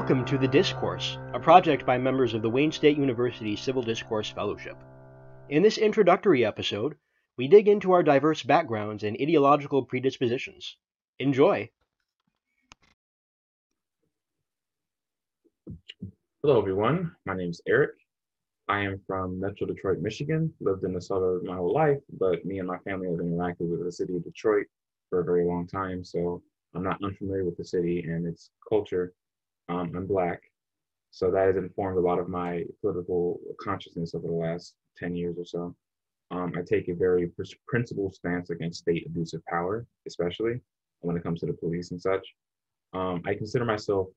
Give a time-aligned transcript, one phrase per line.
[0.00, 4.30] Welcome to The Discourse, a project by members of the Wayne State University Civil Discourse
[4.30, 4.78] Fellowship.
[5.50, 6.96] In this introductory episode,
[7.36, 10.78] we dig into our diverse backgrounds and ideological predispositions.
[11.18, 11.68] Enjoy!
[16.42, 17.14] Hello, everyone.
[17.26, 17.90] My name is Eric.
[18.68, 20.50] I am from Metro Detroit, Michigan.
[20.60, 23.84] Lived in the suburb my whole life, but me and my family have interacted with
[23.84, 24.66] the city of Detroit
[25.10, 26.42] for a very long time, so
[26.74, 29.12] I'm not unfamiliar with the city and its culture
[29.70, 30.42] um, I'm Black.
[31.12, 35.36] So that has informed a lot of my political consciousness over the last 10 years
[35.38, 35.74] or so.
[36.32, 37.30] Um, I take a very
[37.66, 40.60] principled stance against state abuse of power, especially
[41.00, 42.26] when it comes to the police and such.
[42.92, 44.08] Um, I consider myself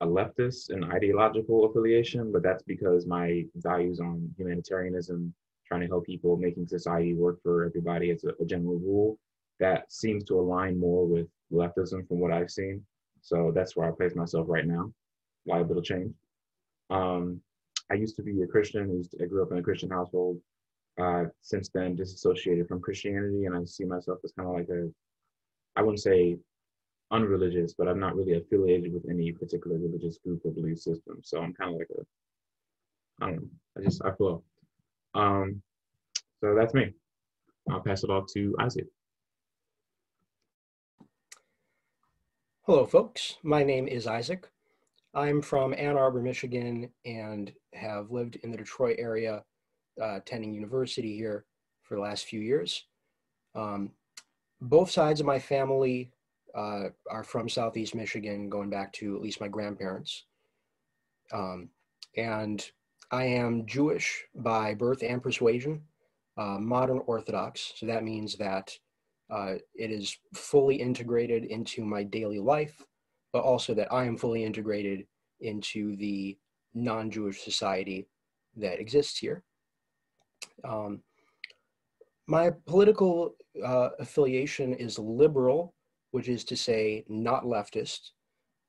[0.00, 5.34] a leftist in ideological affiliation, but that's because my values on humanitarianism,
[5.66, 9.18] trying to help people, making society work for everybody as a, a general rule,
[9.58, 12.82] that seems to align more with leftism from what I've seen.
[13.22, 14.92] So that's where I place myself right now.
[15.46, 16.14] Liable little change.
[16.90, 17.40] Um,
[17.90, 19.02] I used to be a Christian.
[19.20, 20.40] I grew up in a Christian household.
[21.00, 24.88] Uh, since then, disassociated from Christianity, and I see myself as kind of like a,
[25.76, 26.36] I wouldn't say
[27.10, 31.20] unreligious, but I'm not really affiliated with any particular religious group or belief system.
[31.22, 33.48] So I'm kind of like a, I don't know,
[33.78, 34.42] I just, I flow.
[35.14, 35.62] Um,
[36.40, 36.92] so that's me.
[37.70, 38.86] I'll pass it off to Isaac.
[42.64, 43.38] Hello, folks.
[43.42, 44.46] My name is Isaac.
[45.14, 49.42] I'm from Ann Arbor, Michigan, and have lived in the Detroit area,
[49.98, 51.46] uh, attending university here
[51.82, 52.84] for the last few years.
[53.54, 53.92] Um,
[54.60, 56.12] both sides of my family
[56.54, 60.26] uh, are from Southeast Michigan, going back to at least my grandparents.
[61.32, 61.70] Um,
[62.14, 62.70] and
[63.10, 65.80] I am Jewish by birth and persuasion,
[66.36, 67.72] uh, modern Orthodox.
[67.76, 68.78] So that means that
[69.30, 72.84] uh, it is fully integrated into my daily life,
[73.32, 75.06] but also that I am fully integrated
[75.40, 76.36] into the
[76.74, 78.08] non Jewish society
[78.56, 79.42] that exists here.
[80.64, 81.00] Um,
[82.26, 83.34] my political
[83.64, 85.74] uh, affiliation is liberal,
[86.10, 88.10] which is to say, not leftist.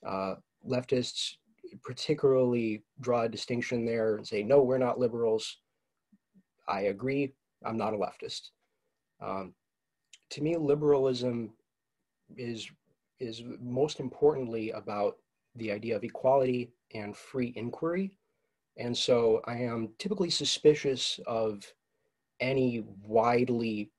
[0.08, 0.36] Uh,
[0.68, 1.36] leftists
[1.84, 5.58] particularly draw a distinction there and say, no, we're not liberals.
[6.68, 7.34] I agree,
[7.66, 8.50] I'm not a leftist.
[9.22, 9.54] Um,
[10.32, 11.52] to me, liberalism
[12.38, 12.70] is
[13.20, 15.18] is most importantly about
[15.56, 18.18] the idea of equality and free inquiry.
[18.78, 21.64] And so I am typically suspicious of
[22.40, 23.92] any widely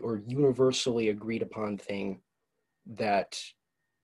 [0.00, 2.20] or universally agreed upon thing
[2.86, 3.38] that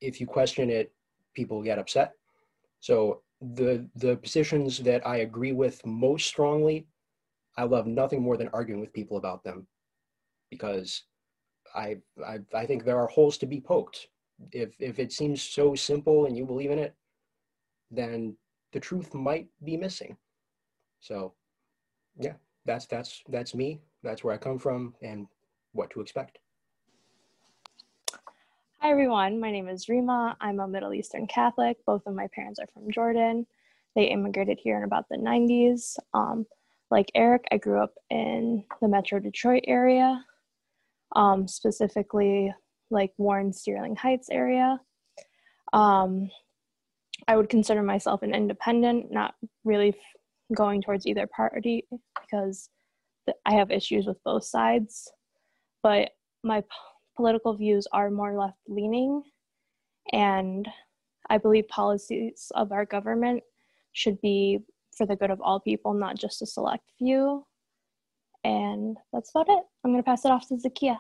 [0.00, 0.92] if you question it,
[1.34, 2.12] people get upset.
[2.80, 6.86] So the the positions that I agree with most strongly,
[7.56, 9.66] I love nothing more than arguing with people about them
[10.50, 11.04] because
[11.74, 14.08] I, I, I think there are holes to be poked.
[14.50, 16.94] If, if it seems so simple and you believe in it,
[17.90, 18.36] then
[18.72, 20.16] the truth might be missing.
[21.00, 21.34] So,
[22.18, 22.34] yeah,
[22.64, 23.80] that's that's that's me.
[24.02, 25.26] That's where I come from and
[25.72, 26.38] what to expect.
[28.78, 30.36] Hi everyone, my name is Rima.
[30.40, 31.76] I'm a Middle Eastern Catholic.
[31.86, 33.46] Both of my parents are from Jordan.
[33.94, 35.98] They immigrated here in about the 90s.
[36.14, 36.46] Um,
[36.90, 40.24] like Eric, I grew up in the Metro Detroit area
[41.14, 42.52] um, specifically
[42.90, 44.80] like Warren Sterling Heights area.
[45.72, 46.30] Um,
[47.28, 49.34] I would consider myself an independent, not
[49.64, 49.94] really
[50.54, 51.86] going towards either party
[52.20, 52.68] because
[53.46, 55.10] I have issues with both sides.
[55.82, 56.10] But
[56.44, 56.62] my
[57.16, 59.22] political views are more left leaning,
[60.12, 60.68] and
[61.30, 63.42] I believe policies of our government
[63.92, 64.60] should be
[64.96, 67.44] for the good of all people, not just a select few.
[68.44, 69.64] And that's about it.
[69.84, 70.98] I'm going to pass it off to Zakia.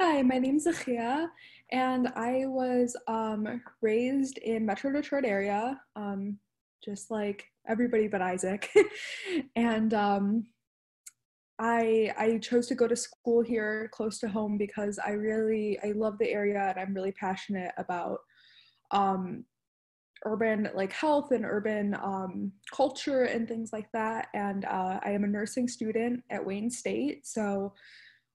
[0.00, 1.26] Hi, my name's Zakia,
[1.72, 6.38] and I was um, raised in Metro Detroit area, um,
[6.84, 8.70] just like everybody but Isaac.
[9.56, 10.46] and um,
[11.58, 15.92] I I chose to go to school here close to home because I really I
[15.92, 18.18] love the area and I'm really passionate about
[18.92, 19.44] um,
[20.24, 25.24] urban like health and urban um, culture and things like that and uh, i am
[25.24, 27.72] a nursing student at wayne state so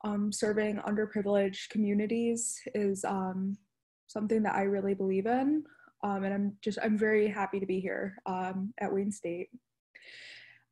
[0.05, 3.57] um, serving underprivileged communities is um,
[4.07, 5.63] something that i really believe in
[6.03, 9.49] um, and i'm just i'm very happy to be here um, at wayne state.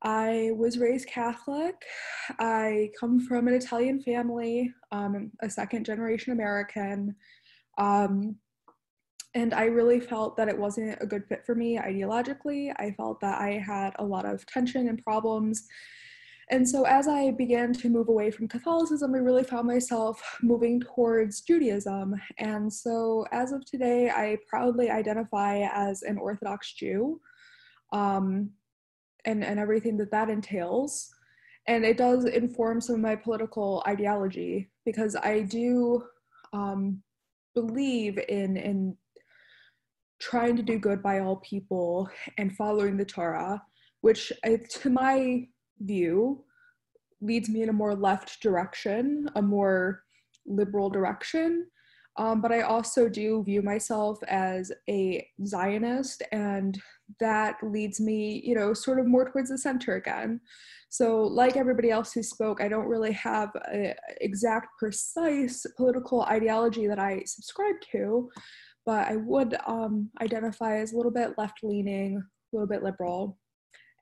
[0.03, 1.75] I was raised catholic.
[2.39, 7.15] I come from an italian family um, a second generation american
[7.77, 8.35] um,
[9.33, 12.73] and I really felt that it wasn't a good fit for me ideologically.
[12.77, 15.67] I felt that I had a lot of tension and problems
[16.51, 20.81] And so as I began to move away from Catholicism, I really found myself moving
[20.81, 22.13] towards Judaism.
[22.39, 27.21] And so as of today, I proudly identify as an Orthodox Jew
[27.93, 28.49] um,
[29.23, 31.09] and, and everything that that entails.
[31.67, 36.03] And it does inform some of my political ideology because I do
[36.51, 37.01] um,
[37.55, 38.97] believe in, in
[40.21, 42.07] trying to do good by all people
[42.38, 43.62] and following the Torah,
[44.01, 45.47] which to my
[45.79, 46.44] view
[47.21, 50.03] leads me in a more left direction, a more
[50.45, 51.68] liberal direction.
[52.18, 56.79] Um, but I also do view myself as a Zionist, and
[57.19, 60.41] that leads me, you know, sort of more towards the center again.
[60.89, 66.85] So, like everybody else who spoke, I don't really have an exact, precise political ideology
[66.88, 68.29] that I subscribe to,
[68.85, 73.37] but I would um, identify as a little bit left leaning, a little bit liberal,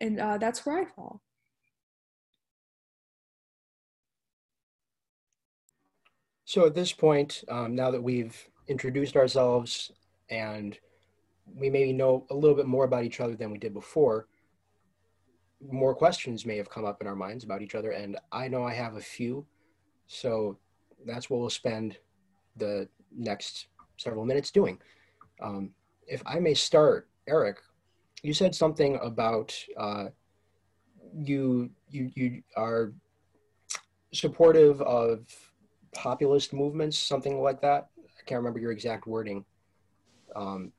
[0.01, 1.21] and uh, that's where I fall.
[6.45, 8.35] So at this point, um, now that we've
[8.67, 9.91] introduced ourselves
[10.29, 10.77] and
[11.45, 14.27] we maybe know a little bit more about each other than we did before,
[15.61, 17.91] more questions may have come up in our minds about each other.
[17.91, 19.45] And I know I have a few.
[20.07, 20.57] So
[21.05, 21.97] that's what we'll spend
[22.55, 23.67] the next
[24.00, 24.80] several minutes doing.
[25.42, 25.72] Um,
[26.07, 27.57] if I may start, Eric,
[28.24, 30.06] you said something about uh,
[31.13, 32.94] you you you are
[34.13, 35.25] supportive of
[35.94, 37.90] populist movements, something like that.
[37.98, 39.46] I can't remember your exact wording.
[40.36, 40.72] Um,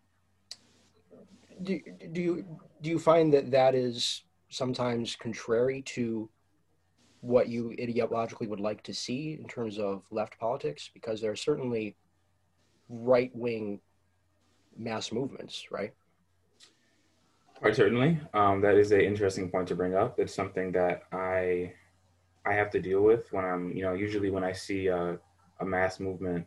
[1.62, 1.80] do,
[2.12, 2.44] do you
[2.82, 6.28] do you find that that is sometimes contrary to
[7.20, 10.90] what you ideologically would like to see in terms of left politics?
[10.92, 11.96] Because there are certainly
[12.90, 13.80] right wing
[14.76, 15.92] mass movements, right?
[17.54, 18.18] Quite certainly.
[18.34, 20.18] Um, that is an interesting point to bring up.
[20.18, 21.72] It's something that I
[22.46, 25.18] I have to deal with when I'm, you know, usually when I see a,
[25.60, 26.46] a mass movement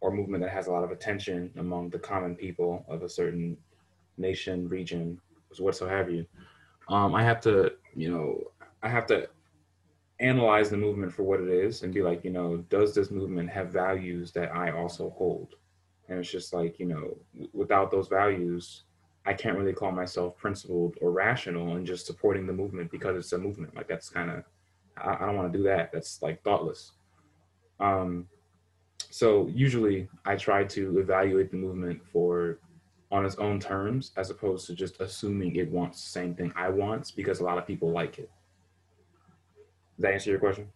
[0.00, 3.56] or movement that has a lot of attention among the common people of a certain
[4.16, 5.20] nation, region,
[5.58, 6.24] whatsoever have you.
[6.88, 8.40] Um, I have to, you know,
[8.82, 9.28] I have to
[10.20, 13.50] analyze the movement for what it is and be like, you know, does this movement
[13.50, 15.54] have values that I also hold?
[16.08, 17.16] And it's just like, you know,
[17.52, 18.84] without those values,
[19.26, 23.32] I can't really call myself principled or rational and just supporting the movement because it's
[23.32, 23.76] a movement.
[23.76, 24.44] Like that's kind of
[24.96, 25.92] I, I don't want to do that.
[25.92, 26.92] That's like thoughtless.
[27.80, 28.26] Um,
[29.10, 32.58] so usually I try to evaluate the movement for
[33.10, 36.68] on its own terms as opposed to just assuming it wants the same thing I
[36.68, 38.30] want because a lot of people like it.
[39.96, 40.68] Does that answer your question?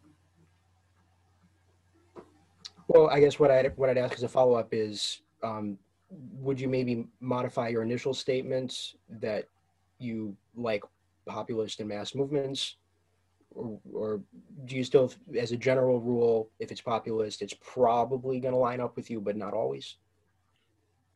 [2.93, 5.79] Well, I guess what I'd what I'd ask as a follow up is, um,
[6.11, 9.49] would you maybe modify your initial statements that
[9.99, 10.85] you like
[11.25, 12.77] populist and mass movements
[13.55, 14.21] or, or
[14.67, 18.81] do you still, as a general rule, if it's populist, it's probably going to line
[18.81, 19.97] up with you, but not always?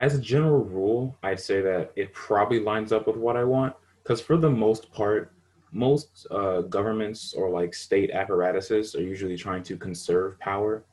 [0.01, 3.75] As a general rule, I'd say that it probably lines up with what I want.
[4.03, 5.33] Because for the most part,
[5.73, 10.85] most uh, governments or like state apparatuses are usually trying to conserve power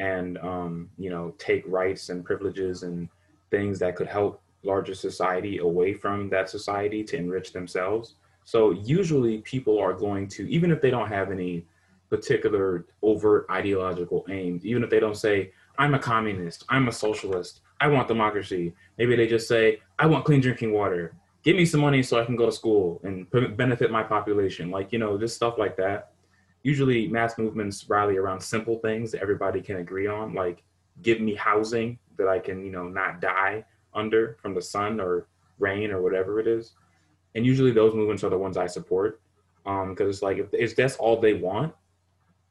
[0.00, 3.08] and um, you know take rights and privileges and
[3.50, 8.16] things that could help larger society away from that society to enrich themselves
[8.50, 11.66] so usually people are going to, even if they don't have any
[12.08, 17.60] particular overt ideological aims, even if they don't say, I'm a communist, I'm a socialist,
[17.80, 18.74] I want democracy.
[18.98, 21.14] Maybe they just say, I want clean drinking water.
[21.44, 24.70] Give me some money so I can go to school and benefit my population.
[24.70, 26.09] Like, you know, just stuff like that.
[26.62, 30.62] Usually mass movements rally around simple things that everybody can agree on, like
[31.02, 33.64] give me housing that I can, you know, not die
[33.94, 35.26] under from the sun or
[35.58, 36.74] rain or whatever it is.
[37.34, 39.20] And usually those movements are the ones I support
[39.66, 41.74] um because it's like if, if that's all they want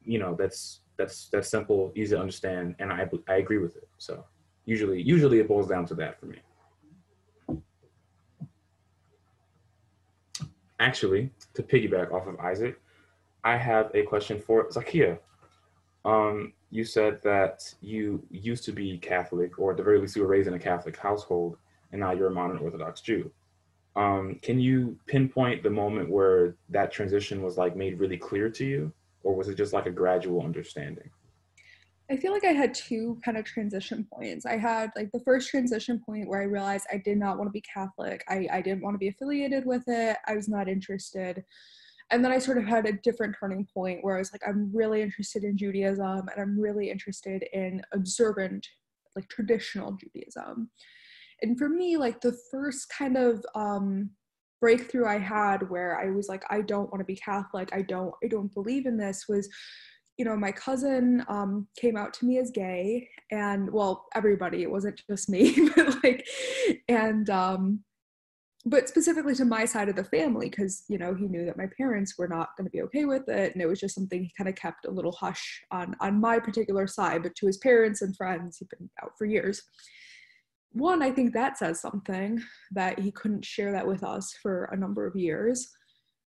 [0.04, 3.88] you know that's that's that's simple easy to understand and I I agree with it.
[3.98, 4.24] So
[4.64, 6.38] usually usually it boils down to that for me.
[10.78, 12.80] Actually to piggyback off of Isaac
[13.44, 15.18] I have a question for Zakia
[16.04, 20.22] um you said that you used to be Catholic or at the very least you
[20.22, 21.58] were raised in a Catholic household
[21.92, 23.30] and now you're a modern Orthodox Jew
[23.96, 28.64] um, can you pinpoint the moment where that transition was like made really clear to
[28.64, 28.92] you,
[29.24, 31.10] or was it just like a gradual understanding?
[32.10, 34.44] I feel like I had two kind of transition points.
[34.44, 37.52] I had like the first transition point where I realized I did not want to
[37.52, 38.24] be Catholic.
[38.28, 40.16] I, I didn't want to be affiliated with it.
[40.26, 41.44] I was not interested.
[42.10, 44.70] And then I sort of had a different turning point where I was like, I'm
[44.74, 48.66] really interested in Judaism and I'm really interested in observant,
[49.16, 50.70] like traditional Judaism
[51.42, 54.10] and for me like the first kind of um
[54.60, 57.70] breakthrough I had where I was like, I don't want to be Catholic.
[57.72, 59.48] I don't, I don't believe in this was,
[60.18, 64.70] you know, my cousin um, came out to me as gay and well, everybody, it
[64.70, 66.26] wasn't just me, but like,
[66.88, 67.80] and, um,
[68.66, 71.68] but specifically to my side of the family, because, you know, he knew that my
[71.76, 73.54] parents were not going to be okay with it.
[73.54, 76.38] And it was just something he kind of kept a little hush on, on my
[76.38, 79.62] particular side, but to his parents and friends, he'd been out for years
[80.72, 84.76] one, I think that says something that he couldn't share that with us for a
[84.76, 85.68] number of years.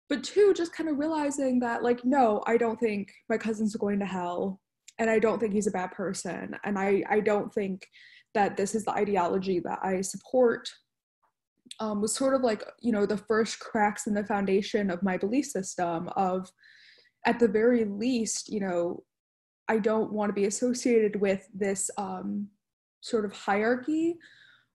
[0.09, 3.99] But two, just kind of realizing that, like, no, I don't think my cousin's going
[3.99, 4.59] to hell,
[4.99, 7.87] and I don't think he's a bad person, and I, I don't think
[8.33, 10.69] that this is the ideology that I support.
[11.79, 15.17] Um, was sort of like, you know, the first cracks in the foundation of my
[15.17, 16.51] belief system of,
[17.25, 19.03] at the very least, you know,
[19.67, 22.49] I don't want to be associated with this um,
[23.01, 24.17] sort of hierarchy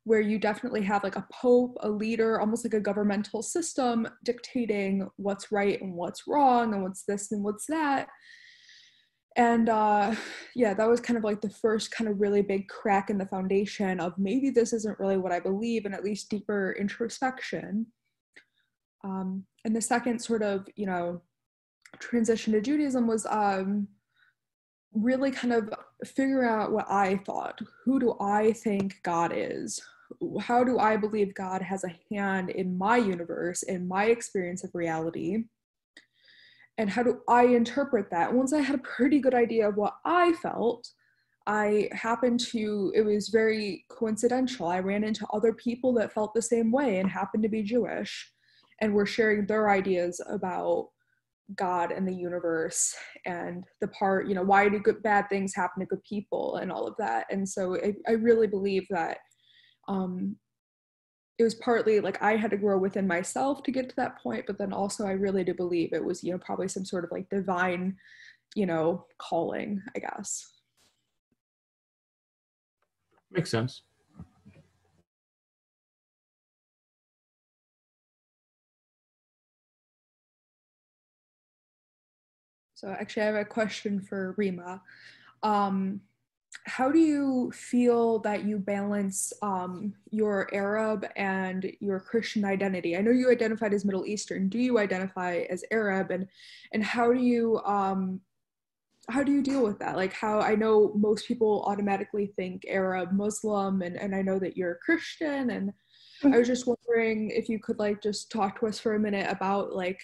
[0.05, 5.07] where you definitely have like a pope, a leader, almost like a governmental system dictating
[5.17, 8.09] what's right and what's wrong and what's this and what's that.
[9.37, 10.15] And uh,
[10.55, 13.27] yeah, that was kind of like the first kind of really big crack in the
[13.27, 17.87] foundation of maybe this isn't really what I believe, and at least deeper introspection.
[19.05, 21.23] Um, and the second sort of, you know,
[21.99, 23.87] transition to Judaism was um,
[24.93, 25.73] really kind of
[26.05, 27.61] figure out what I thought.
[27.85, 29.81] Who do I think God is?
[30.41, 34.75] How do I believe God has a hand in my universe, in my experience of
[34.75, 35.45] reality?
[36.79, 38.33] And how do I interpret that?
[38.33, 40.87] Once I had a pretty good idea of what I felt,
[41.47, 44.67] I happened to, it was very coincidental.
[44.67, 48.31] I ran into other people that felt the same way and happened to be Jewish
[48.81, 50.89] and were sharing their ideas about
[51.55, 55.81] God and the universe and the part, you know, why do good bad things happen
[55.81, 57.27] to good people and all of that.
[57.31, 59.19] And so I, I really believe that
[59.89, 60.37] um,
[61.39, 64.45] it was partly like I had to grow within myself to get to that point,
[64.47, 67.11] but then also I really do believe it was, you know, probably some sort of
[67.13, 67.97] like divine,
[68.55, 70.51] you know, calling, I guess.
[73.31, 73.83] Makes sense.
[82.75, 84.83] So actually, I have a question for Rima.
[85.43, 86.01] Um,
[86.67, 92.97] how do you feel that you balance um, your Arab and your Christian identity?
[92.97, 94.49] I know you identified as Middle Eastern.
[94.49, 96.27] Do you identify as Arab, and
[96.73, 98.21] and how do you um,
[99.09, 99.95] how do you deal with that?
[99.95, 104.57] Like how I know most people automatically think Arab, Muslim, and and I know that
[104.57, 105.73] you're Christian, and
[106.25, 109.31] I was just wondering if you could like just talk to us for a minute
[109.31, 110.01] about like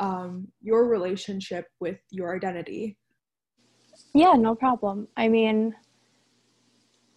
[0.00, 2.98] um, your relationship with your identity.
[4.12, 5.06] Yeah, no problem.
[5.16, 5.74] I mean,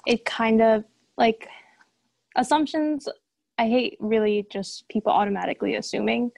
[0.07, 0.83] it kind of
[1.17, 1.47] like
[2.35, 3.07] assumptions.
[3.57, 6.31] I hate really just people automatically assuming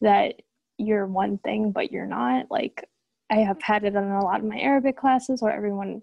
[0.00, 0.34] that
[0.78, 2.50] you're one thing, but you're not.
[2.50, 2.84] Like,
[3.30, 6.02] I have had it in a lot of my Arabic classes where everyone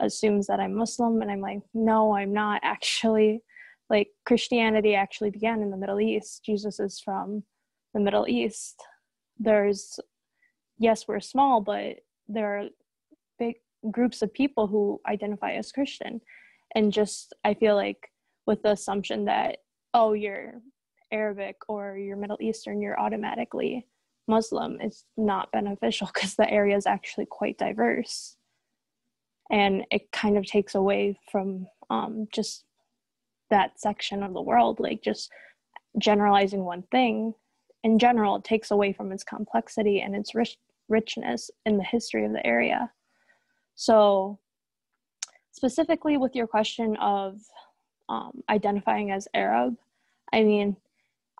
[0.00, 3.42] assumes that I'm Muslim, and I'm like, no, I'm not actually.
[3.88, 6.44] Like, Christianity actually began in the Middle East.
[6.44, 7.44] Jesus is from
[7.94, 8.82] the Middle East
[9.38, 9.98] there's
[10.78, 11.96] yes we're small but
[12.28, 12.68] there are
[13.38, 13.56] big
[13.90, 16.20] groups of people who identify as christian
[16.74, 18.10] and just i feel like
[18.46, 19.58] with the assumption that
[19.94, 20.54] oh you're
[21.12, 23.86] arabic or you're middle eastern you're automatically
[24.28, 28.36] muslim is not beneficial because the area is actually quite diverse
[29.50, 32.64] and it kind of takes away from um, just
[33.48, 35.30] that section of the world like just
[35.98, 37.32] generalizing one thing
[37.86, 40.58] in general, it takes away from its complexity and its rich,
[40.88, 42.90] richness in the history of the area.
[43.76, 44.40] So,
[45.56, 47.40] specifically with your question of
[48.10, 49.74] um, identifying as Arab,
[50.32, 50.76] I mean,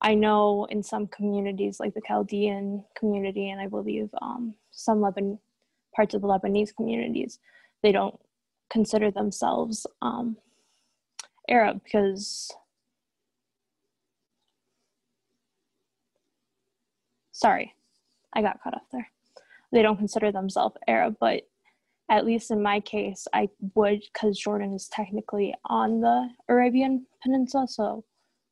[0.00, 5.38] I know in some communities, like the Chaldean community, and I believe um, some Lebanon
[5.94, 7.38] parts of the Lebanese communities,
[7.82, 8.18] they don't
[8.70, 10.37] consider themselves um,
[11.49, 12.50] Arab because
[17.32, 17.75] sorry,
[18.35, 19.08] I got caught off there.
[19.73, 21.46] They don't consider themselves Arab, but
[22.11, 27.67] at least in my case, I would because Jordan is technically on the Arabian Peninsula,
[27.69, 28.05] so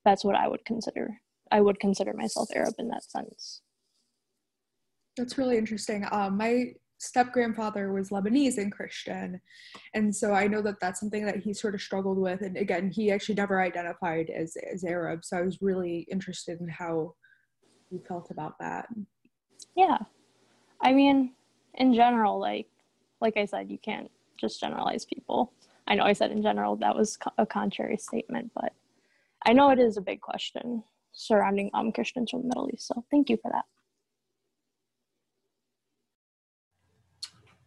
[0.04, 1.20] that's what I would consider.
[1.52, 3.60] I would consider myself Arab in that sense.
[5.16, 6.04] That's really interesting.
[6.10, 9.40] Um, my step grandfather was Lebanese and Christian,
[9.94, 12.42] and so I know that that's something that he sort of struggled with.
[12.42, 16.68] And again, he actually never identified as as Arab, so I was really interested in
[16.68, 17.14] how
[17.90, 18.86] you felt about that.
[19.76, 19.98] Yeah.
[20.80, 21.34] I mean,
[21.74, 22.66] in general, like
[23.24, 25.52] like I said, you can't just generalize people.
[25.88, 28.72] I know I said in general that was a contrary statement, but
[29.46, 30.84] I know it is a big question.
[31.12, 32.86] surrounding um, Christians from the Middle East.
[32.88, 33.64] So thank you for that.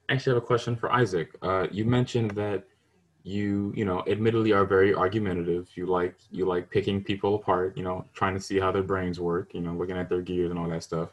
[0.09, 1.29] I actually have a question for Isaac.
[1.41, 2.63] Uh, you mentioned that
[3.23, 5.67] you, you know, admittedly are very argumentative.
[5.75, 7.75] You like you like picking people apart.
[7.75, 9.53] You know, trying to see how their brains work.
[9.53, 11.09] You know, looking at their gears and all that stuff.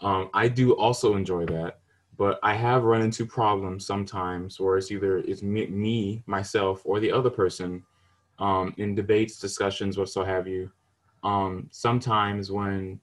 [0.00, 1.81] Um, I do also enjoy that,
[2.16, 7.00] but I have run into problems sometimes where it's either it's me, me myself, or
[7.00, 7.82] the other person
[8.38, 10.70] um, in debates, discussions, what so have you.
[11.24, 13.00] Um, sometimes when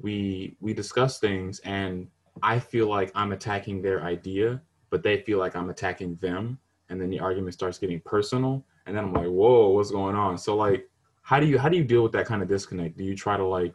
[0.00, 2.06] we we discuss things and
[2.42, 6.58] I feel like I'm attacking their idea, but they feel like I'm attacking them.
[6.88, 8.64] And then the argument starts getting personal.
[8.86, 10.38] And then I'm like, whoa, what's going on?
[10.38, 10.88] So like,
[11.22, 12.96] how do you how do you deal with that kind of disconnect?
[12.96, 13.74] Do you try to like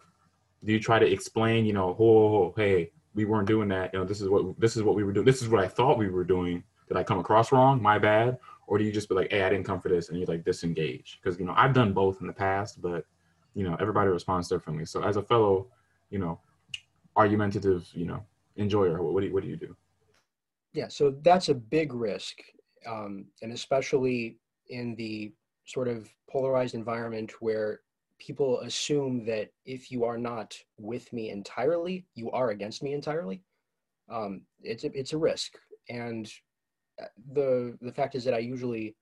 [0.63, 3.93] do you try to explain, you know, whoa, hey, we weren't doing that.
[3.93, 5.25] You know, this is what this is what we were doing.
[5.25, 6.63] This is what I thought we were doing.
[6.87, 7.81] Did I come across wrong?
[7.81, 8.37] My bad.
[8.67, 10.45] Or do you just be like, hey, I didn't come for this, and you're like
[10.45, 11.19] disengage?
[11.21, 13.05] Because you know, I've done both in the past, but
[13.53, 14.85] you know, everybody responds differently.
[14.85, 15.67] So as a fellow,
[16.09, 16.39] you know,
[17.15, 18.23] argumentative, you know,
[18.57, 19.75] enjoyer, what, what do you, what do you do?
[20.73, 22.41] Yeah, so that's a big risk,
[22.87, 24.37] um, and especially
[24.69, 25.31] in the
[25.65, 27.81] sort of polarized environment where
[28.25, 33.41] people assume that if you are not with me entirely, you are against me entirely.
[34.09, 35.53] Um, it's a, it's a risk,
[35.89, 36.31] and
[37.01, 38.95] uh, the the fact is that I usually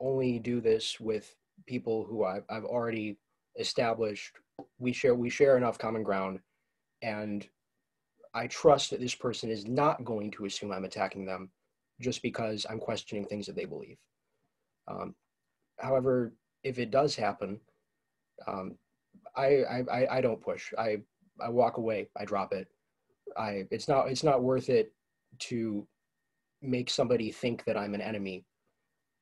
[0.00, 1.34] only do this with
[1.66, 3.18] people who I've, I've already
[3.58, 4.32] established
[4.78, 6.40] we share we share enough common ground
[7.02, 7.46] and
[8.34, 11.50] I trust that this person is not going to assume I'm attacking them
[12.00, 13.98] just because I'm questioning things that they believe.
[14.88, 15.14] Um,
[15.78, 16.32] however,
[16.64, 17.60] if it does happen,
[18.46, 18.76] um,
[19.36, 20.72] I, I, I don't push.
[20.78, 20.98] I,
[21.40, 22.08] I walk away.
[22.16, 22.68] I drop it.
[23.36, 24.92] I, it's not, it's not worth it
[25.40, 25.86] to
[26.60, 28.44] make somebody think that I'm an enemy.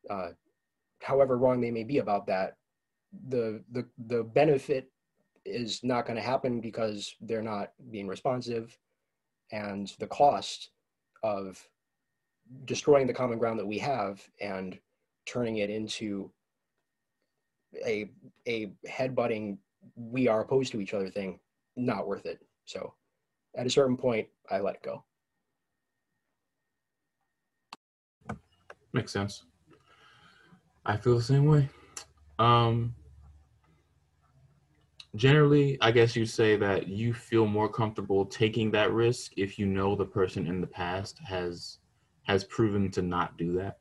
[0.09, 0.31] Uh,
[1.02, 2.57] however wrong they may be about that,
[3.29, 4.90] the, the, the benefit
[5.45, 8.76] is not going to happen because they're not being responsive
[9.52, 10.71] and the cost
[11.23, 11.62] of
[12.64, 14.79] destroying the common ground that we have and
[15.26, 16.31] turning it into
[17.87, 18.11] a
[18.47, 19.59] a headbutting
[19.97, 21.39] we are opposed to each other thing
[21.76, 22.41] not worth it.
[22.65, 22.95] So
[23.56, 25.04] at a certain point i let it go.
[28.93, 29.45] Makes sense.
[30.85, 31.69] I feel the same way.
[32.39, 32.95] Um
[35.17, 39.67] generally i guess you say that you feel more comfortable taking that risk if you
[39.67, 41.78] know the person in the past has
[42.23, 43.78] has proven to not do that.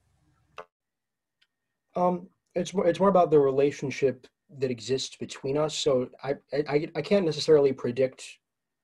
[1.95, 6.87] Um it's more it's more about the relationship that exists between us so i i,
[6.95, 8.23] I can't necessarily predict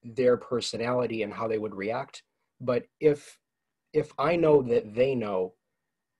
[0.03, 2.23] their personality and how they would react
[2.61, 3.37] but if
[3.93, 5.53] if i know that they know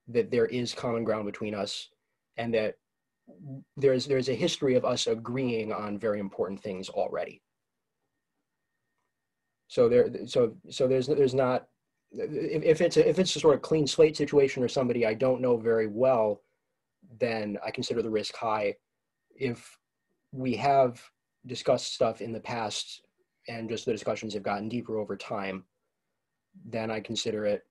[0.08, 1.88] that there is common ground between us
[2.36, 2.76] and that
[3.76, 7.42] there's there's a history of us agreeing on very important things already.
[9.68, 11.66] So there so so there's there's not
[12.12, 15.40] if, it's a, if it's a sort of clean slate situation or somebody I don't
[15.40, 16.40] know very well,
[17.18, 18.74] then I consider the risk high.
[19.34, 19.76] If
[20.32, 21.02] we have
[21.46, 23.02] discussed stuff in the past
[23.48, 25.64] and just the discussions have gotten deeper over time,
[26.64, 27.62] then I consider it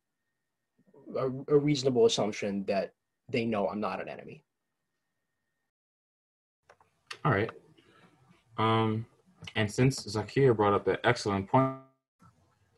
[1.17, 2.93] a, a reasonable assumption that
[3.29, 4.43] they know I'm not an enemy.
[7.23, 7.49] All right.
[8.57, 9.05] Um,
[9.55, 11.77] and since Zakia brought up an excellent point,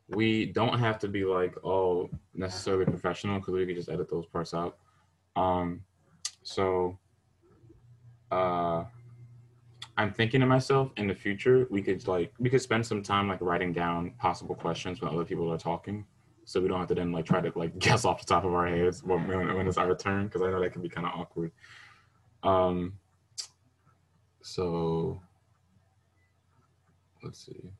[0.08, 4.26] we don't have to be like all necessarily professional because we could just edit those
[4.26, 4.78] parts out.
[5.36, 5.82] Um,
[6.42, 6.98] so
[8.30, 8.84] uh,
[9.96, 13.28] I'm thinking to myself in the future we could like we could spend some time
[13.28, 16.04] like writing down possible questions when other people are talking,
[16.44, 18.54] so we don't have to then like try to like guess off the top of
[18.54, 21.14] our heads when, when it's our turn because I know that can be kind of
[21.18, 21.52] awkward.
[22.42, 22.94] Um,
[24.42, 25.20] so
[27.22, 27.72] let's see.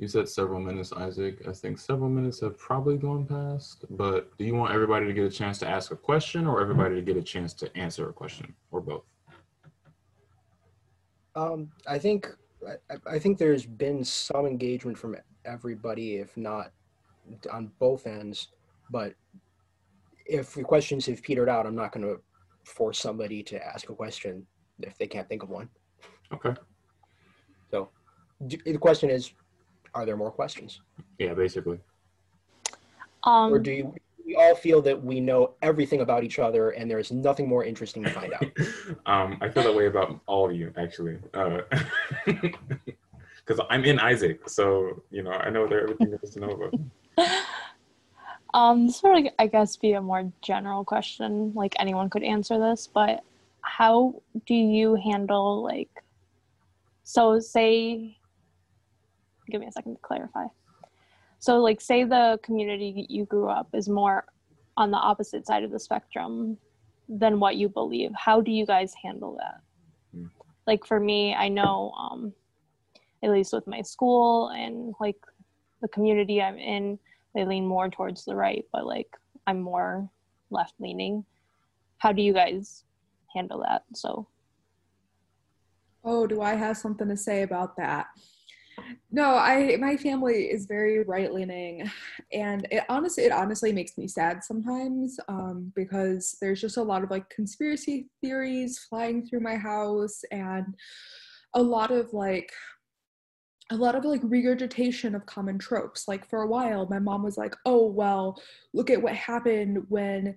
[0.00, 1.46] You said several minutes, Isaac.
[1.46, 5.26] I think several minutes have probably gone past, but do you want everybody to get
[5.26, 8.12] a chance to ask a question or everybody to get a chance to answer a
[8.12, 9.04] question or both?
[11.36, 12.26] Um, I think
[12.66, 16.72] I, I think there's been some engagement from everybody, if not
[17.52, 18.48] on both ends.
[18.88, 19.12] But
[20.24, 22.22] if the questions have petered out, I'm not going to
[22.64, 24.46] force somebody to ask a question
[24.78, 25.68] if they can't think of one.
[26.32, 26.54] Okay.
[27.70, 27.90] So
[28.40, 29.34] the question is,
[29.94, 30.80] are there more questions?
[31.18, 31.78] Yeah, basically.
[33.24, 36.90] Um, or do you, we all feel that we know everything about each other and
[36.90, 38.44] there's nothing more interesting to find out?
[39.06, 41.18] um, I feel that way about all of you, actually.
[41.32, 41.64] Because
[43.58, 46.50] uh, I'm in Isaac, so, you know, I know there everything there is to know
[46.50, 46.74] about.
[48.52, 51.52] Um, this would, I guess, be a more general question.
[51.54, 53.22] Like anyone could answer this, but
[53.62, 56.02] how do you handle like
[57.04, 58.16] so say
[59.50, 60.44] give me a second to clarify.
[61.38, 64.24] So like say the community you grew up is more
[64.76, 66.58] on the opposite side of the spectrum
[67.08, 68.10] than what you believe.
[68.14, 69.60] How do you guys handle that?
[70.14, 70.26] Hmm.
[70.66, 72.32] like for me i know um
[73.22, 75.14] at least with my school and like
[75.82, 76.98] the community i'm in
[77.32, 79.06] they lean more towards the right but like
[79.46, 80.10] i'm more
[80.50, 81.24] left leaning
[82.00, 82.84] how do you guys
[83.34, 83.82] handle that?
[83.94, 84.26] So
[86.02, 88.06] Oh, do I have something to say about that?
[89.10, 91.90] No, I my family is very right leaning,
[92.32, 97.02] and it honestly it honestly makes me sad sometimes um, because there's just a lot
[97.02, 100.74] of like conspiracy theories flying through my house and
[101.54, 102.52] a lot of like
[103.70, 106.08] a lot of like regurgitation of common tropes.
[106.08, 108.40] Like for a while, my mom was like, "Oh well,
[108.74, 110.36] look at what happened when."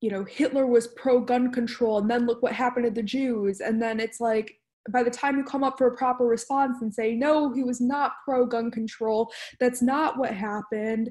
[0.00, 3.60] You know, Hitler was pro gun control, and then look what happened to the Jews.
[3.60, 4.58] And then it's like,
[4.90, 7.80] by the time you come up for a proper response and say no he was
[7.80, 9.32] not pro gun control.
[9.60, 11.10] That's not what happened.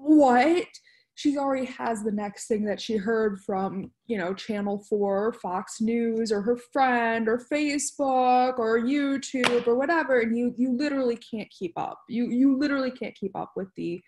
[0.00, 0.66] What?
[1.14, 5.80] She already has the next thing that she heard from you know channel 4 fox
[5.80, 11.50] news or her friend or facebook or youtube or whatever and you you literally can't
[11.50, 12.00] keep up.
[12.08, 14.02] You you literally can't keep up with the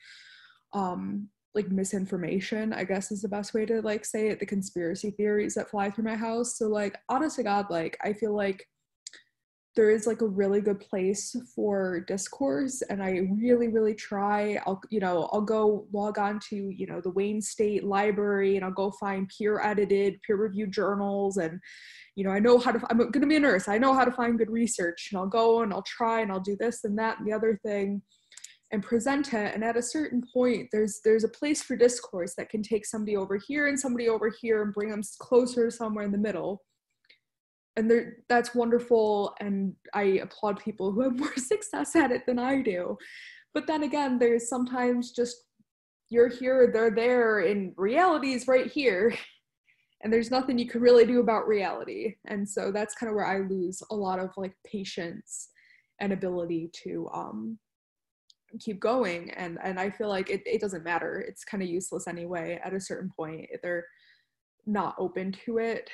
[0.74, 5.10] um like misinformation i guess is the best way to like say it the conspiracy
[5.10, 6.58] theories that fly through my house.
[6.58, 8.66] So like honest to god like i feel like
[9.76, 14.60] there is like a really good place for discourse and i really really try.
[14.66, 18.64] I'll you know i'll go log on to you know the wayne state library and
[18.64, 21.60] i'll go find peer edited peer reviewed journals and
[22.16, 23.68] you know i know how to i'm going to be a nurse.
[23.68, 26.40] I know how to find good research and i'll go and i'll try and i'll
[26.40, 28.02] do this and that and the other thing
[28.70, 32.50] and present it and at a certain point there's there's a place for discourse that
[32.50, 36.12] can take somebody over here and somebody over here and bring them closer somewhere in
[36.12, 36.62] the middle.
[37.76, 42.38] And there that's wonderful and i applaud people who have more success at it than
[42.38, 42.96] i do.
[43.54, 45.36] But then again there's sometimes just
[46.10, 49.14] you're here they're there and reality is right here.
[50.00, 52.14] And there's nothing you can really do about reality.
[52.28, 55.48] And so that's kind of where i lose a lot of like patience
[56.00, 57.58] and ability to um
[58.60, 61.20] keep going and and i feel like it, it doesn't matter.
[61.20, 63.86] It's kind of useless anyway at a certain point they're
[64.66, 65.90] not open to it.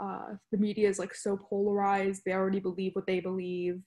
[0.00, 3.80] Uh, the media is like so polarized they already believe what they believe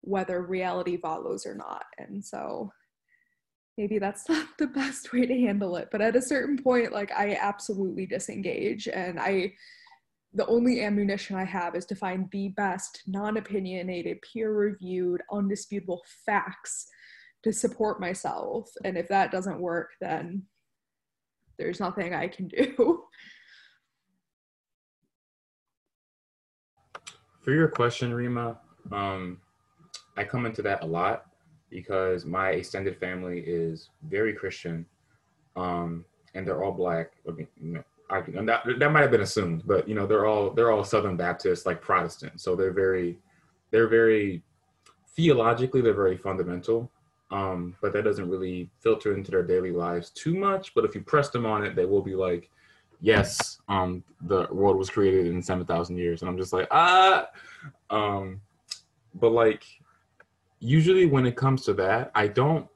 [0.00, 2.70] whether reality follows or not and so
[3.76, 5.88] maybe that's not the best way to handle it.
[5.90, 9.52] But at a certain point like i absolutely disengage and i
[10.36, 16.88] the only ammunition i have is to find the best non-opinionated peer-reviewed undisputable facts
[17.44, 20.42] to support myself and if that doesn't work then
[21.58, 23.04] there's nothing i can do
[27.44, 28.56] For your question, Rima,
[28.90, 29.38] um,
[30.16, 31.26] I come into that a lot
[31.68, 34.86] because my extended family is very Christian,
[35.54, 37.12] um, and they're all black.
[37.28, 40.70] I mean, I, that, that might have been assumed, but you know, they're all they're
[40.70, 42.40] all Southern Baptist, like Protestant.
[42.40, 43.18] So they're very,
[43.70, 44.42] they're very
[45.14, 46.90] theologically they're very fundamental,
[47.30, 50.74] um, but that doesn't really filter into their daily lives too much.
[50.74, 52.50] But if you press them on it, they will be like,
[53.00, 56.22] yes, um, the world was created in 7,000 years.
[56.22, 57.28] And I'm just like, ah,
[57.90, 58.40] um,
[59.14, 59.64] but like,
[60.60, 62.68] usually when it comes to that, I don't,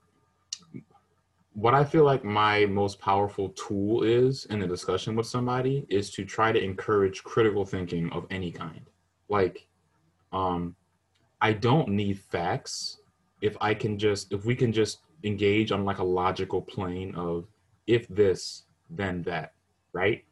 [1.55, 6.11] what I feel like my most powerful tool is in a discussion with somebody is
[6.11, 8.83] to try to encourage critical thinking of any kind.
[9.29, 9.67] Like,
[10.33, 10.77] um,
[11.41, 12.99] I don't need facts
[13.41, 17.47] if I can just, if we can just engage on like a logical plane of
[17.87, 19.53] if this, then that
[19.93, 20.25] right?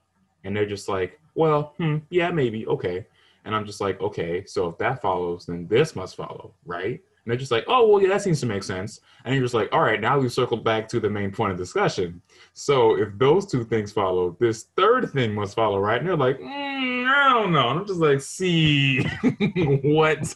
[0.45, 3.07] And they're just like, well, hmm, yeah, maybe, okay.
[3.45, 6.93] And I'm just like, okay, so if that follows, then this must follow, right?
[6.95, 9.01] And they're just like, oh, well, yeah, that seems to make sense.
[9.25, 11.59] And you're just like, all right, now we've circled back to the main point of
[11.59, 12.23] discussion.
[12.55, 15.99] So if those two things follow, this third thing must follow, right?
[15.99, 17.71] And they're like, mm, I don't know.
[17.71, 19.03] And I'm just like, see
[19.83, 20.35] what?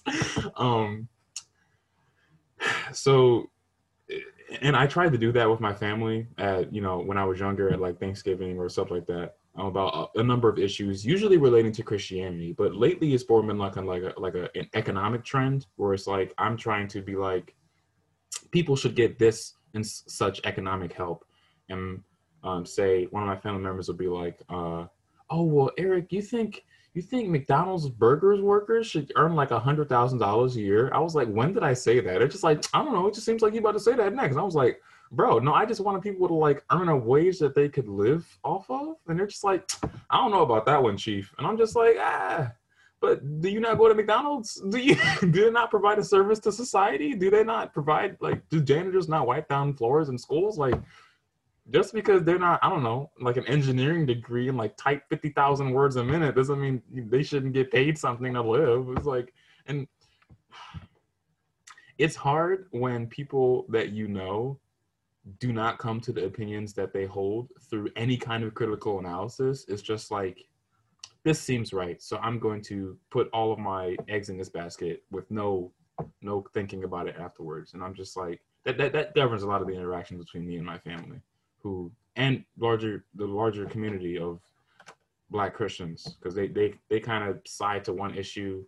[0.57, 1.09] Um,
[2.93, 3.51] so
[4.63, 7.39] and I tried to do that with my family at you know when I was
[7.39, 11.37] younger at like Thanksgiving or stuff like that um, about a, number of issues, usually
[11.37, 12.53] relating to Christianity.
[12.53, 15.93] But lately, it's more been like a, like a like a, an economic trend where
[15.93, 17.55] it's like I'm trying to be like
[18.51, 21.25] people should get this and such economic help,
[21.69, 22.03] and
[22.45, 24.87] um, say one of my family members will be like, uh,
[25.31, 29.89] "Oh well, Eric, you think?" You think McDonald's burgers workers should earn like a hundred
[29.89, 30.91] thousand dollars a year?
[30.93, 32.21] I was like, when did I say that?
[32.21, 33.07] It's just like, I don't know.
[33.07, 34.37] It just seems like you about to say that next.
[34.37, 34.81] I was like,
[35.13, 38.27] bro, no, I just wanted people to like earn a wage that they could live
[38.43, 38.97] off of.
[39.07, 39.71] And they're just like,
[40.11, 41.33] I don't know about that one, chief.
[41.39, 42.53] And I'm just like, ah,
[43.01, 44.61] but do you not go to McDonald's?
[44.69, 47.15] Do you do they not provide a service to society?
[47.15, 50.59] Do they not provide like do janitors not wipe down floors in schools?
[50.59, 50.75] Like
[51.71, 55.31] just because they're not, I don't know, like an engineering degree and like type fifty
[55.31, 58.89] thousand words a minute doesn't mean they shouldn't get paid something to live.
[58.97, 59.33] It's like
[59.67, 59.87] and
[61.99, 64.59] it's hard when people that you know
[65.39, 69.67] do not come to the opinions that they hold through any kind of critical analysis.
[69.69, 70.47] It's just like
[71.25, 75.03] this seems right so i'm going to put all of my eggs in this basket
[75.11, 75.71] with no
[76.23, 79.61] no thinking about it afterwards and i'm just like that that, that governs a lot
[79.61, 81.21] of the interactions between me and my family
[81.63, 84.41] who and larger the larger community of
[85.31, 88.65] black christians because they they they kind of side to one issue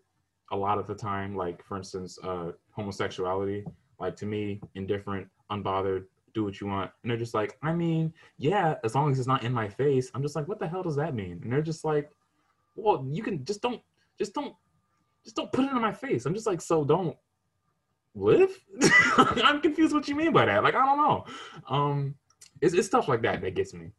[0.52, 3.64] a lot of the time like for instance uh homosexuality
[3.98, 8.12] like to me indifferent unbothered do what you want and they're just like i mean
[8.38, 10.82] yeah as long as it's not in my face i'm just like what the hell
[10.82, 12.10] does that mean and they're just like
[12.76, 13.80] well, you can just don't,
[14.18, 14.54] just don't,
[15.24, 16.26] just don't put it in my face.
[16.26, 17.16] I'm just like, so don't
[18.14, 18.50] live.
[19.16, 20.62] I'm confused what you mean by that.
[20.62, 21.24] Like, I don't know.
[21.68, 22.14] Um,
[22.62, 23.90] it's, it's stuff like that that gets me.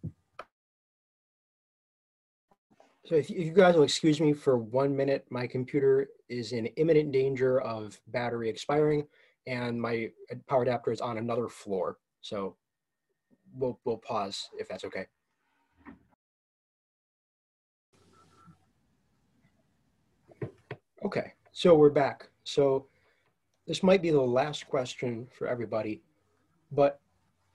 [3.05, 7.11] So if you guys will excuse me for one minute, my computer is in imminent
[7.11, 9.05] danger of battery expiring
[9.45, 10.09] and my
[10.47, 11.97] power adapter is on another floor.
[12.21, 12.55] So
[13.53, 15.05] we'll, we'll pause if that's okay.
[21.03, 22.29] Okay, so we're back.
[22.45, 22.87] So
[23.67, 26.01] this might be the last question for everybody,
[26.71, 27.01] but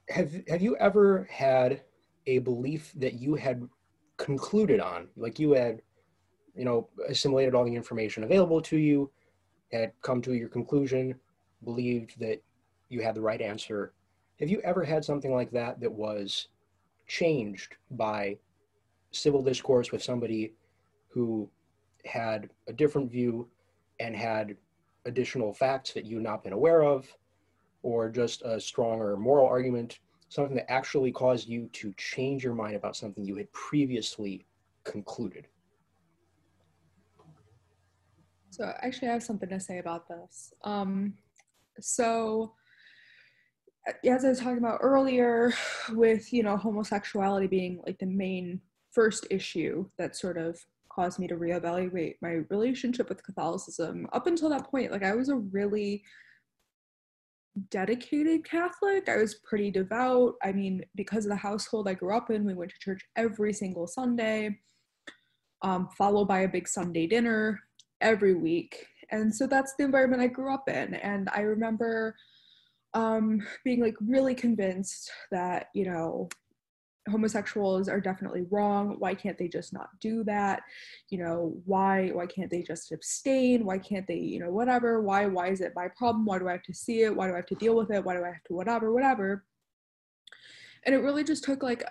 [0.09, 1.83] have have you ever had
[2.27, 3.69] a belief that you had
[4.17, 5.81] concluded on, like you had,
[6.55, 9.11] you know, assimilated all the information available to you,
[9.73, 11.15] had come to your conclusion,
[11.65, 12.43] believed that
[12.89, 13.93] you had the right answer.
[14.41, 16.49] Have you ever had something like that that was
[17.07, 18.37] changed by
[19.11, 20.53] civil discourse with somebody
[21.09, 21.49] who
[22.05, 23.49] had a different view
[24.01, 24.57] and had
[25.07, 27.09] additional facts that you've not been aware of,
[27.83, 32.77] or just a stronger moral argument, something that actually caused you to change your mind
[32.77, 34.47] about something you had previously
[34.85, 35.47] concluded.
[38.51, 40.53] So actually, I have something to say about this.
[40.65, 41.15] Um,
[41.79, 42.55] so,
[44.05, 45.55] as I was talking about earlier,
[45.93, 48.61] with you know homosexuality being like the main
[48.91, 50.59] first issue that sort of
[50.91, 54.09] caused me to reevaluate my relationship with Catholicism.
[54.13, 56.03] Up until that point, like I was a really
[57.71, 59.09] dedicated Catholic.
[59.09, 60.35] I was pretty devout.
[60.43, 63.53] I mean, because of the household I grew up in, we went to church every
[63.53, 64.59] single Sunday,
[65.63, 67.61] um, followed by a big Sunday dinner
[68.01, 68.87] every week.
[69.11, 70.95] And so that's the environment I grew up in.
[70.95, 72.15] And I remember
[72.95, 76.29] um, being like really convinced that, you know,
[77.09, 78.97] homosexuals are definitely wrong.
[78.99, 80.63] Why can't they just not do that?
[81.09, 83.65] You know why why can't they just abstain?
[83.65, 85.01] Why can't they you know whatever?
[85.03, 86.25] Why why is it my problem?
[86.25, 87.15] Why do i have to see it?
[87.15, 88.05] Why do i have to deal with it?
[88.05, 89.45] Why do i have to whatever whatever?
[90.85, 91.85] And it really just took like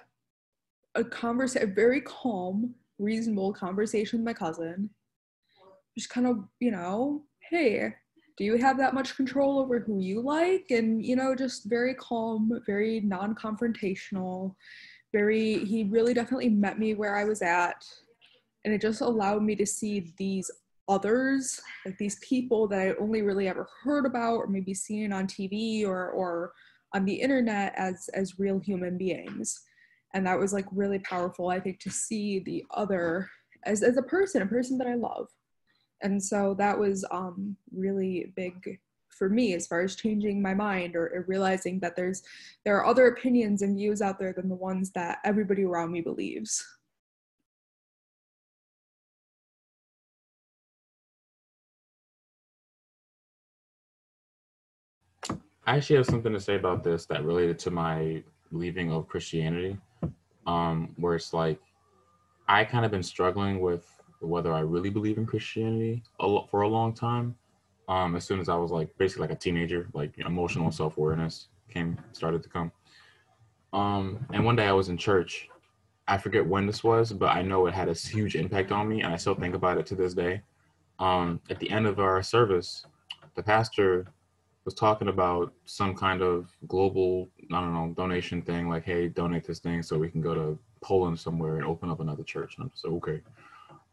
[0.96, 4.90] a conversation a very calm reasonable conversation with my cousin.
[5.98, 7.94] Just kind of you know hey
[8.38, 10.68] do you have that much control over who you like?
[10.70, 14.56] And you know just very calm very non-confrontational
[15.14, 17.86] very he really definitely met me where I was at
[18.66, 20.52] and it just allowed me to see these
[20.90, 25.28] others like these people that I only really ever heard about or maybe seen on
[25.28, 26.54] TV or or
[26.94, 29.60] on the internet as as real human beings.
[30.14, 33.30] And that was like really powerful I think to see the other
[33.66, 35.28] as as a person a person that I love.
[36.02, 38.80] And so that was um really big
[39.18, 42.24] for me as far as changing my mind or, or realizing that there's
[42.64, 46.02] there are other opinions and views out there than the ones that everybody around me
[46.02, 46.66] believes.
[55.66, 59.78] I actually have something to say about this that related to my leaving of Christianity,
[60.46, 61.60] um, where it's like
[62.48, 63.86] I kind of been struggling with
[64.22, 67.36] whether I really believe in Christianity a for a long time
[67.88, 71.48] um, as soon as I was like basically like a teenager, like emotional self awareness
[71.70, 72.72] came started to come.
[73.74, 75.50] Um, and one day I was in church.
[76.08, 79.02] I forget when this was, but I know it had a huge impact on me,
[79.02, 80.42] and I still think about it to this day.
[81.00, 82.86] Um, at the end of our service,
[83.36, 84.08] the pastor
[84.64, 89.46] was talking about some kind of global, I don't know, donation thing, like, hey, donate
[89.46, 92.56] this thing so we can go to Poland somewhere and open up another church.
[92.56, 93.22] And I'm just okay.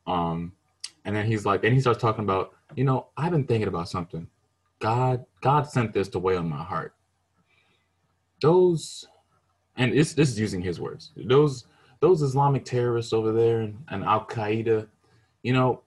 [0.06, 0.52] Um,
[1.04, 3.88] and then he's like, then he starts talking about, you know, I've been thinking about
[3.88, 4.28] something.
[4.80, 6.94] God, God sent this to weigh on my heart.
[8.40, 9.06] those,
[9.76, 11.12] and it's this is using his words.
[11.16, 11.66] Those
[12.00, 14.86] those Islamic terrorists over there and, and Al Qaeda,
[15.42, 15.82] you know,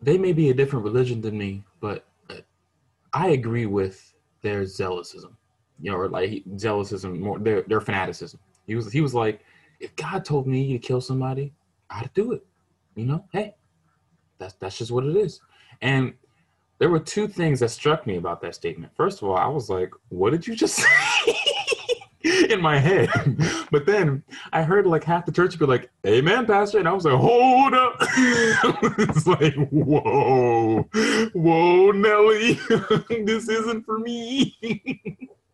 [0.00, 2.06] they may be a different religion than me, but
[3.12, 5.32] I agree with their zealousism,
[5.80, 8.38] you know, or like zealousism, more their their fanaticism.
[8.66, 9.40] He was he was like,
[9.80, 11.52] if God told me to kill somebody,
[11.90, 12.44] I'd do it.
[12.94, 13.54] You know, hey,
[14.38, 15.40] that's that's just what it is.
[15.80, 16.14] And
[16.78, 18.92] there were two things that struck me about that statement.
[18.96, 20.76] First of all, I was like, what did you just
[21.24, 21.34] say?
[22.50, 23.10] in my head.
[23.70, 26.78] But then I heard like half the church be like, Amen, Pastor.
[26.78, 27.96] And I was like, hold up.
[28.00, 30.88] it's like, whoa,
[31.34, 32.54] whoa, Nelly,
[33.10, 34.56] this isn't for me.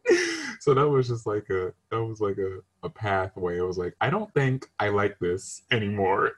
[0.61, 3.59] so that was just like a that was like a, a pathway.
[3.59, 6.33] It was like, I don't think I like this anymore.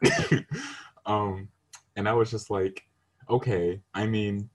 [1.07, 1.49] um
[1.97, 2.85] and I was just like,
[3.31, 4.51] okay, I mean,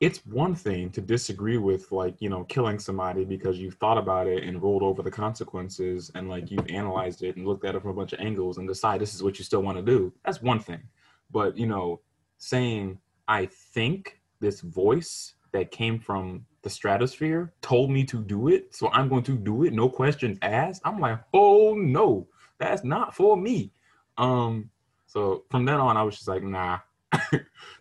[0.00, 4.26] it's one thing to disagree with like you know killing somebody because you've thought about
[4.26, 7.80] it and rolled over the consequences and like you've analyzed it and looked at it
[7.80, 10.12] from a bunch of angles and decide this is what you still want to do
[10.24, 10.82] that's one thing
[11.30, 12.00] but you know
[12.36, 18.74] saying i think this voice that came from the stratosphere told me to do it
[18.74, 22.26] so i'm going to do it no questions asked i'm like oh no
[22.58, 23.70] that's not for me
[24.18, 24.68] um
[25.06, 26.80] so from then on i was just like nah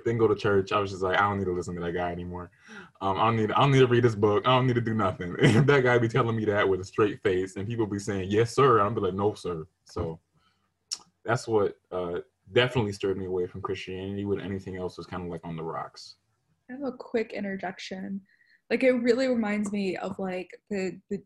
[0.06, 0.72] didn't go to church.
[0.72, 2.52] I was just like, I don't need to listen to that guy anymore.
[3.02, 3.52] Um, I don't need.
[3.52, 4.48] I don't need to read this book.
[4.48, 5.36] I don't need to do nothing.
[5.66, 8.56] That guy be telling me that with a straight face, and people be saying, "Yes,
[8.56, 10.20] sir," I'm be like, "No, sir." So
[11.24, 12.20] that's what uh,
[12.54, 14.26] definitely stirred me away from Christianity.
[14.26, 16.16] When anything else was kind of like on the rocks.
[16.70, 18.22] I have a quick interjection.
[18.70, 21.20] Like it really reminds me of like the the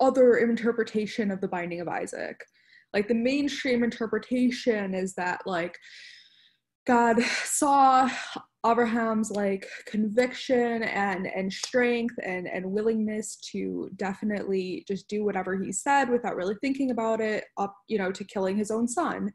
[0.00, 2.42] other interpretation of the Binding of Isaac.
[2.94, 5.76] Like the mainstream interpretation is that like
[6.86, 8.10] God saw
[8.66, 15.72] Abraham's like conviction and and strength and and willingness to definitely just do whatever he
[15.72, 19.32] said without really thinking about it up you know to killing his own son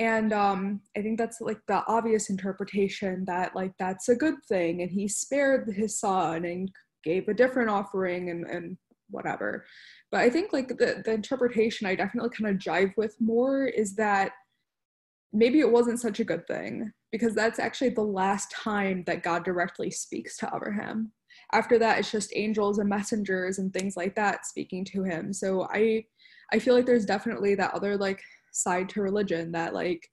[0.00, 4.82] and um i think that's like the obvious interpretation that like that's a good thing
[4.82, 6.70] and he spared his son and
[7.04, 8.76] gave a different offering and and
[9.10, 9.64] whatever
[10.10, 13.94] but i think like the, the interpretation i definitely kind of jive with more is
[13.94, 14.32] that
[15.32, 19.44] maybe it wasn't such a good thing because that's actually the last time that God
[19.44, 21.12] directly speaks to Abraham.
[21.52, 25.32] After that, it's just angels and messengers and things like that speaking to him.
[25.32, 26.04] So I,
[26.52, 28.20] I feel like there's definitely that other like
[28.52, 30.08] side to religion that like,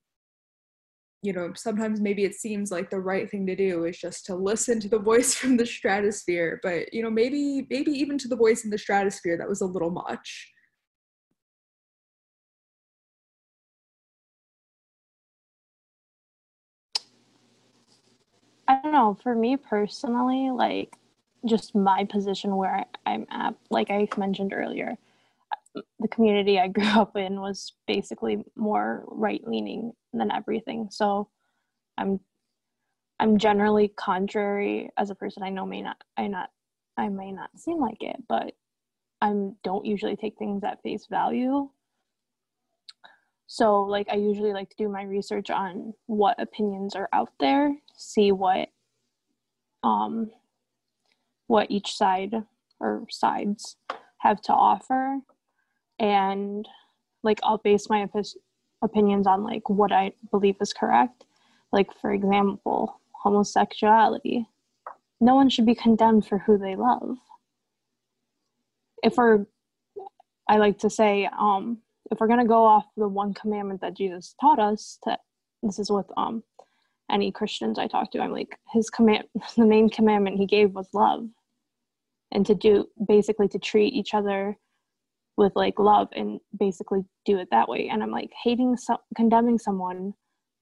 [1.23, 4.35] you know, sometimes maybe it seems like the right thing to do is just to
[4.35, 8.35] listen to the voice from the stratosphere, but you know, maybe maybe even to the
[8.35, 10.53] voice in the stratosphere that was a little much.
[18.67, 19.17] I don't know.
[19.23, 20.95] For me personally, like
[21.45, 24.97] just my position where I, am at, like I mentioned earlier,
[25.73, 30.89] the community I grew up in was basically more right leaning than everything.
[30.91, 31.29] So
[31.97, 32.19] I'm
[33.19, 35.43] I'm generally contrary as a person.
[35.43, 36.49] I know may not I not
[36.97, 38.53] I may not seem like it, but
[39.21, 41.69] I don't usually take things at face value.
[43.47, 47.75] So like I usually like to do my research on what opinions are out there,
[47.95, 48.69] see what
[49.83, 50.29] um
[51.47, 52.35] what each side
[52.79, 53.77] or sides
[54.19, 55.19] have to offer
[55.99, 56.67] and
[57.23, 58.25] like I'll base my op-
[58.81, 61.25] opinions on like what I believe is correct.
[61.71, 64.47] Like for example, homosexuality.
[65.19, 67.17] No one should be condemned for who they love.
[69.03, 69.45] If we're
[70.47, 71.79] I like to say um
[72.11, 75.17] if we're to go off the one commandment that Jesus taught us to
[75.63, 76.43] this is with um
[77.09, 79.25] any Christians I talk to I'm like his command
[79.57, 81.27] the main commandment he gave was love
[82.31, 84.57] and to do basically to treat each other
[85.37, 89.57] with like love and basically do it that way and I'm like hating some condemning
[89.59, 90.13] someone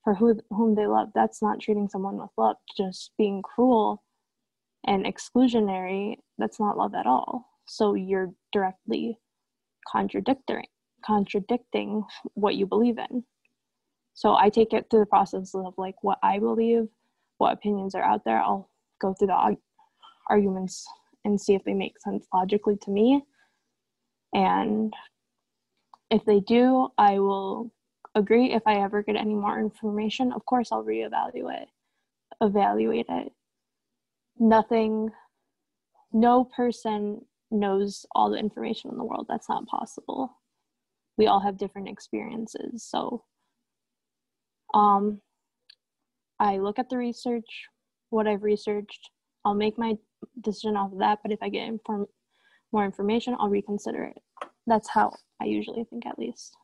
[0.04, 4.04] for who whom they love that's not treating someone with love just being cruel
[4.86, 9.18] and exclusionary that's not love at all so you're directly
[9.90, 10.66] contradicting
[11.06, 13.24] contradicting what you believe in.
[14.14, 16.88] So I take it through the process of like what I believe,
[17.38, 18.40] what opinions are out there.
[18.40, 18.70] I'll
[19.02, 19.56] go through the
[20.30, 20.86] arguments
[21.26, 23.24] and see if they make sense logically to me.
[24.36, 24.94] And
[26.12, 27.72] if they do, I will
[28.16, 28.54] agree.
[28.54, 31.68] If I ever get any more information, of course I'll reevaluate
[32.42, 33.32] evaluate it.
[34.40, 35.10] Nothing
[36.14, 37.22] no person
[37.52, 39.28] knows all the information in the world.
[39.30, 40.38] That's not possible
[41.18, 42.84] we all have different experiences.
[42.84, 43.24] So
[44.74, 45.22] um,
[46.40, 47.68] I look at the research,
[48.10, 49.12] what I've researched,
[49.46, 49.96] I'll make my
[50.42, 51.20] decision off of that.
[51.24, 52.08] But if I get inform-
[52.72, 54.22] more information, I'll reconsider it.
[54.68, 56.56] That's how I usually think, at least.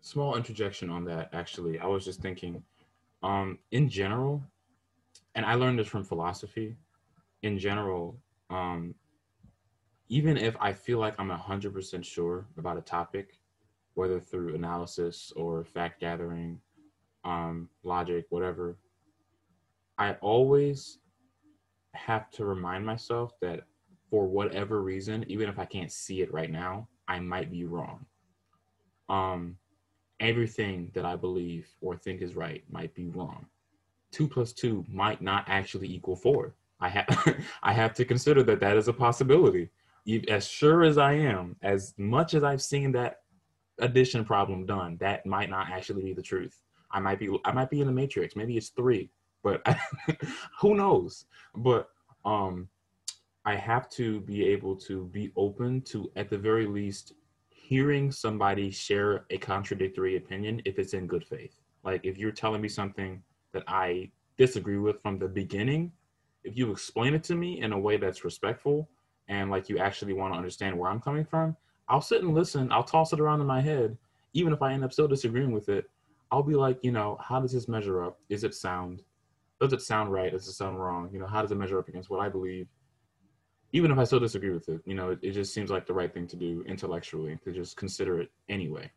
[0.00, 1.78] Small interjection on that, actually.
[1.78, 2.62] I was just thinking,
[3.22, 4.42] um, in general,
[5.34, 6.76] and I learned this from philosophy.
[7.42, 8.18] In general,
[8.50, 8.94] um,
[10.08, 13.38] even if I feel like I'm 100% sure about a topic,
[13.94, 16.60] whether through analysis or fact gathering,
[17.24, 18.76] um, logic, whatever,
[19.96, 20.98] I always
[21.94, 23.60] have to remind myself that
[24.10, 28.06] for whatever reason, even if I can't see it right now, I might be wrong.
[29.08, 29.56] Um,
[30.20, 33.46] everything that I believe or think is right might be wrong.
[34.12, 36.54] Two plus two might not actually equal four.
[36.80, 39.70] I have I have to consider that that is a possibility.
[40.28, 43.22] As sure as I am, as much as I've seen that
[43.78, 46.62] addition problem done, that might not actually be the truth.
[46.90, 48.36] I might be I might be in the matrix.
[48.36, 49.10] Maybe it's three,
[49.44, 49.64] but
[50.60, 51.26] who knows?
[51.54, 51.90] But
[52.24, 52.68] um,
[53.44, 57.12] I have to be able to be open to, at the very least,
[57.50, 61.60] hearing somebody share a contradictory opinion if it's in good faith.
[61.84, 63.22] Like if you're telling me something
[63.52, 65.92] that I disagree with from the beginning,
[66.42, 68.88] if you explain it to me in a way that's respectful
[69.28, 71.56] and like you actually want to understand where I'm coming from,
[71.88, 72.72] I'll sit and listen.
[72.72, 73.96] I'll toss it around in my head,
[74.32, 75.88] even if I end up still disagreeing with it.
[76.30, 78.18] I'll be like, you know, how does this measure up?
[78.28, 79.02] Is it sound?
[79.60, 80.32] Does it sound right?
[80.32, 81.08] Does it sound wrong?
[81.12, 82.66] You know, how does it measure up against what I believe?
[83.72, 85.94] Even if I still disagree with it, you know, it, it just seems like the
[85.94, 88.90] right thing to do intellectually to just consider it anyway.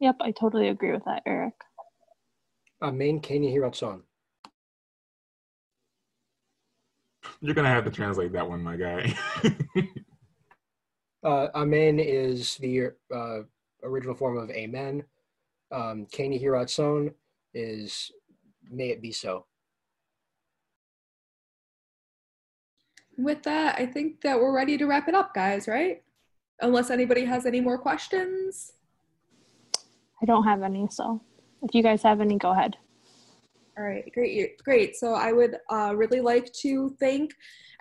[0.00, 1.54] Yep, I totally agree with that, Eric.
[2.80, 4.02] Uh, main ken yehi ratzon.
[7.40, 9.14] You're gonna have to translate that one, my guy.
[11.24, 13.38] uh, amen is the uh,
[13.82, 15.04] original form of amen.
[15.70, 17.12] Um, ken yehi ratzon
[17.54, 18.10] is
[18.70, 19.46] may it be so.
[23.16, 26.02] With that, I think that we're ready to wrap it up, guys, right?
[26.60, 28.72] Unless anybody has any more questions.
[30.22, 31.20] I don't have any, so
[31.62, 32.76] if you guys have any, go ahead.
[33.76, 34.96] All right, great, great.
[34.96, 37.32] So I would uh, really like to thank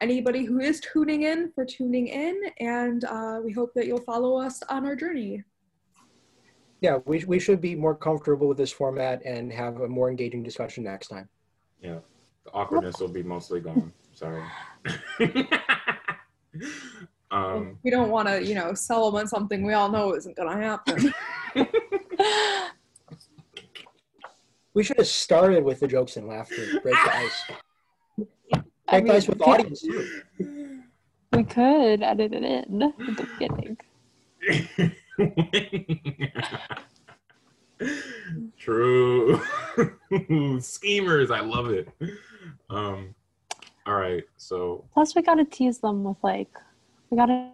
[0.02, 4.38] anybody who is tuning in for tuning in, and uh, we hope that you'll follow
[4.38, 5.44] us on our journey.
[6.82, 10.44] Yeah, we, we should be more comfortable with this format and have a more engaging
[10.44, 11.28] discussion next time.
[11.82, 12.00] Yeah,
[12.46, 13.92] the awkwardness will be mostly gone.
[14.14, 14.44] Sorry.
[17.32, 20.36] um, we don't want to, you know, sell them on something we all know isn't
[20.36, 21.14] going to happen.
[24.74, 26.80] we should have started with the jokes and laughter.
[26.84, 27.44] Break the ice.
[28.18, 30.84] Break I mean, ice with the audience too.
[31.34, 33.78] We could edit it in at the beginning.
[38.58, 39.42] True.
[40.60, 41.90] Schemers, I love it.
[42.70, 43.14] Um,
[43.86, 44.86] all right, so.
[44.94, 46.50] Plus, we gotta tease them with like,
[47.10, 47.50] we gotta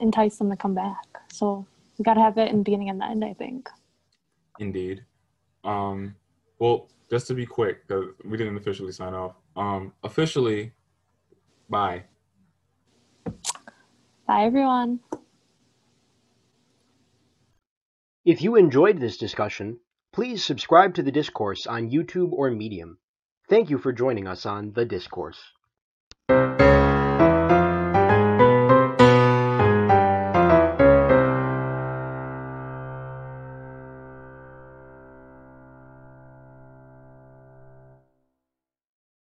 [0.00, 1.06] entice them to come back.
[1.32, 1.66] So
[1.98, 3.24] we gotta have it in the beginning and the end.
[3.24, 3.68] I think.
[4.58, 5.04] Indeed.
[5.64, 6.14] Um,
[6.58, 9.36] well, just to be quick, because we didn't officially sign off.
[9.56, 10.72] Um, officially,
[11.68, 12.04] bye.
[14.26, 15.00] Bye, everyone.
[18.22, 19.80] If you enjoyed this discussion,
[20.12, 22.98] please subscribe to the discourse on YouTube or Medium.
[23.48, 25.40] Thank you for joining us on The Discourse.